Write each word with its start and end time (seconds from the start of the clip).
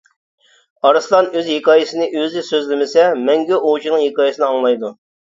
ئارسلان 0.89 1.27
ئۆز 1.41 1.49
ھېكايىسىنى 1.55 2.07
ئۆزى 2.21 2.41
سۆزلىمىسە، 2.47 3.03
مەڭگۈ 3.27 3.59
ئوۋچىنىڭ 3.67 4.01
ھېكايىسىنى 4.05 4.49
ئاڭلايدۇ. 4.49 4.91